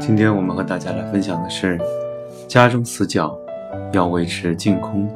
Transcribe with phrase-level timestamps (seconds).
[0.00, 1.78] 今天我们和大家来分享的是，
[2.48, 3.38] 家中死角
[3.92, 5.08] 要维持净空。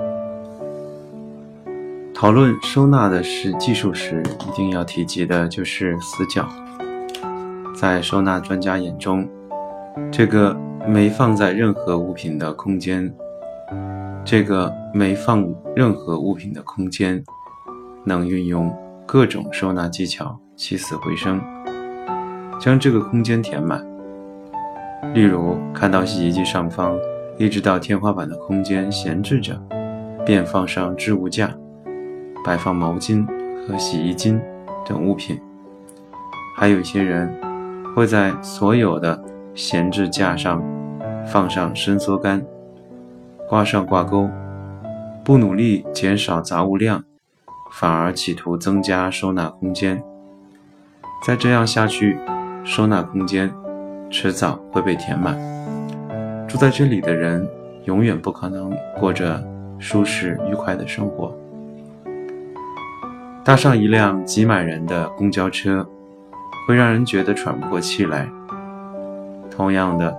[2.15, 6.47] 讨论收纳的是技术时，一定要提及的就是死角。
[7.75, 9.29] 在收纳专家眼中，
[10.13, 10.57] 这个
[10.87, 13.13] 没放在任何物品的空间，
[14.25, 15.47] 这个没放
[15.77, 17.23] 任何物品的空间，
[18.05, 18.75] 能运用
[19.05, 21.39] 各种收纳技巧起死回生，
[22.59, 23.87] 将这个空间填满。
[25.13, 26.97] 例如，看到洗衣机上方
[27.37, 29.61] 一直到天花板的空间闲置着，
[30.25, 31.55] 便放上置物架，
[32.43, 33.27] 摆放毛巾
[33.69, 34.41] 和洗衣巾
[34.89, 35.39] 等物品。
[36.57, 37.31] 还有一些人
[37.95, 39.23] 会在所有的
[39.55, 40.65] 闲置架上
[41.27, 42.43] 放上伸缩杆，
[43.55, 44.29] 挂上挂钩，
[45.23, 47.05] 不努力减少杂物量，
[47.71, 50.03] 反而企图增加收纳空间。
[51.25, 52.19] 再这样下去，
[52.65, 53.49] 收纳空间。
[54.11, 55.39] 迟早会被填满。
[56.49, 57.49] 住在这里的人
[57.85, 59.41] 永远不可能过着
[59.79, 61.33] 舒适愉快的生活。
[63.45, 65.89] 搭上一辆挤满人的公交车，
[66.67, 68.29] 会让人觉得喘不过气来。
[69.49, 70.13] 同样的，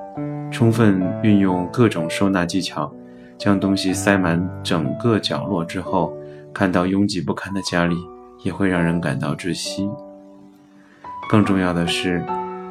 [0.49, 2.89] 充分运用各种收纳技巧，
[3.37, 6.13] 将东西塞满整个角落之后，
[6.53, 7.95] 看到拥挤不堪的家里，
[8.43, 9.89] 也会让人感到窒息。
[11.29, 12.23] 更重要的是，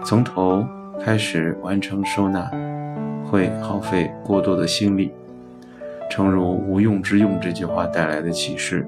[0.05, 0.65] 从头。
[1.05, 2.49] 开始完成收纳，
[3.29, 5.13] 会耗费过多的心力。
[6.09, 8.87] 诚如“无用之用”这句话带来的启示：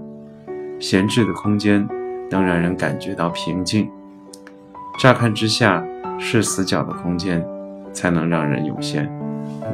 [0.79, 1.87] 闲置的空间
[2.31, 3.91] 能让人感觉到平静。
[5.01, 5.85] 乍看之下
[6.17, 7.45] 是死角的空间，
[7.93, 9.11] 才能让人涌现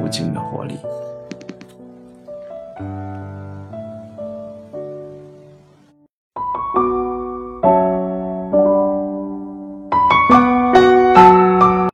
[0.01, 0.75] 无尽的活力。